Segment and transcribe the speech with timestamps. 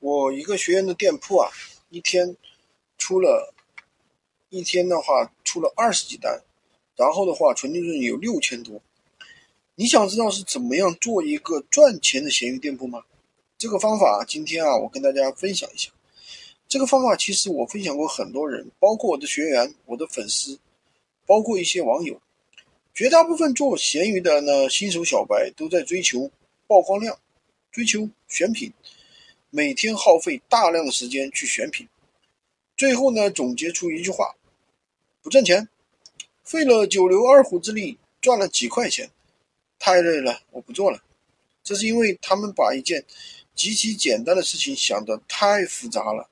[0.00, 1.50] 我一个学员的店铺啊，
[1.90, 2.34] 一天
[2.96, 3.52] 出了，
[4.48, 6.42] 一天的话出了二十几单，
[6.96, 8.80] 然后的话纯利润有六千多。
[9.74, 13.04] 你想知道是怎么样做一个赚钱的闲鱼店铺吗？
[13.58, 15.90] 这个方法今天啊，我跟大家分享一下。
[16.66, 20.58] 这个方法其实我分享过很多人，包括我的学员、我的粉丝，
[21.26, 22.18] 包括一些网友。
[22.94, 26.30] 绝大部分做闲鱼的呢，新手小白都在追求
[26.66, 27.18] 曝光量，
[27.70, 28.72] 追求选品，
[29.52, 31.88] 每天耗费大量的时间去选品，
[32.76, 34.36] 最后呢，总结出一句话：
[35.20, 35.68] 不挣钱，
[36.44, 39.10] 费了九牛二虎之力赚了几块钱，
[39.76, 41.02] 太累了，我不做了。
[41.64, 43.04] 这是因为他们把一件
[43.56, 46.30] 极其简单的事情想得太复杂了。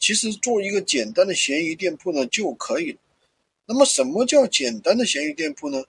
[0.00, 2.98] 其实做一个简单的闲鱼店铺呢就可以了。
[3.66, 5.84] 那么，什么叫简单的闲鱼店铺呢？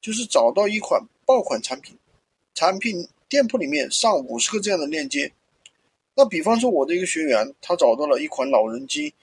[0.00, 1.98] 就是找到一款爆款产品，
[2.54, 5.32] 产品店铺里面上五十个这样的链接。
[6.18, 9.14] 那比方说，我的一个学员，他找到了一款老人机，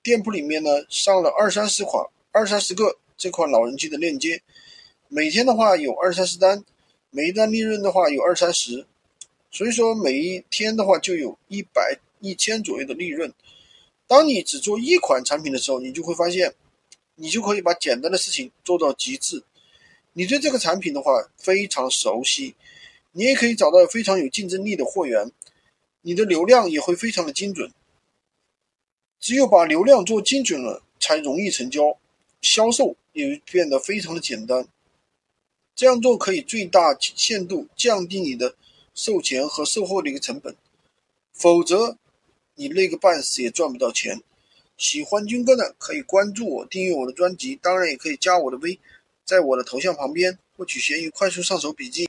[0.00, 4.40] 店铺里面呢上了二三十款、二三十个这款老人机的链接，
[5.08, 6.64] 每天的话有二三十单，
[7.10, 8.86] 每一单利润的话有二三十，
[9.50, 13.34] 所以说每一天的话就有一百、一千左右的利润。
[14.06, 16.54] 当你只做一款产品的时候，你就会发现。
[17.18, 19.42] 你就可以把简单的事情做到极致。
[20.12, 22.54] 你对这个产品的话非常熟悉，
[23.12, 25.32] 你也可以找到非常有竞争力的货源，
[26.06, 27.72] 你的流量也会非常的精准。
[29.18, 31.98] 只有把流量做精准了，才容易成交，
[32.40, 34.68] 销售也变得非常的简单。
[35.74, 38.54] 这样做可以最大限度降低你的
[38.94, 40.54] 售前和售后的一个成本，
[41.32, 41.98] 否则
[42.54, 44.22] 你累个半死也赚不到钱。
[44.78, 48.78] 喜欢军哥的可以关注我，订阅我的专辑，当然也可以加我的微，
[49.24, 52.04] 在我的头像旁边获取闲鱼快速上手笔记。